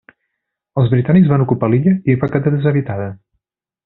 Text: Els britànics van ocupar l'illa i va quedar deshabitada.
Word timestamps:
Els 0.83 0.87
britànics 0.93 1.29
van 1.33 1.43
ocupar 1.45 1.69
l'illa 1.73 1.93
i 2.13 2.15
va 2.23 2.31
quedar 2.37 2.55
deshabitada. 2.57 3.07